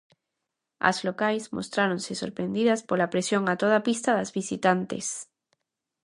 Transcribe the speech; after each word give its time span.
As 0.89 0.97
locais 1.07 1.43
mostráronse 1.55 2.11
sorprendidas 2.21 2.81
pola 2.89 3.11
presión 3.13 3.43
a 3.47 3.55
toda 3.61 3.83
pista 3.87 4.09
das 4.17 4.33
visitantes. 4.39 5.07